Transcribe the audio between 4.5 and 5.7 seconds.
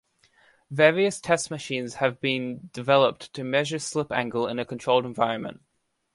a controlled environment.